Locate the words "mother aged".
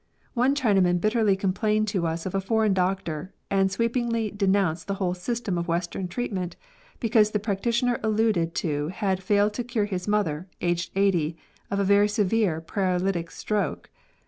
10.07-10.89